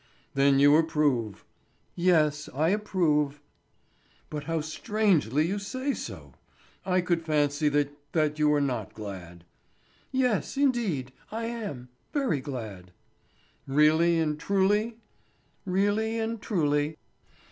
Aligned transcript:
"Then 0.33 0.57
you 0.57 0.75
approve?" 0.77 1.45
"Yes, 1.95 2.49
I 2.55 2.69
approve." 2.69 3.39
"But 4.31 4.45
how 4.45 4.59
strangely 4.61 5.45
you 5.47 5.59
say 5.59 5.93
so! 5.93 6.33
I 6.83 7.01
could 7.01 7.21
fancy 7.23 7.69
that—that 7.69 8.39
you 8.39 8.49
were 8.49 8.59
not 8.61 8.95
glad." 8.95 9.43
"Yes, 10.11 10.57
indeed, 10.57 11.13
I 11.31 11.45
am—very 11.45 12.39
glad." 12.39 12.93
"Really 13.67 14.17
and 14.17 14.39
truly?" 14.39 14.97
"Really 15.67 16.17
and 16.17 16.41
truly." 16.41 16.97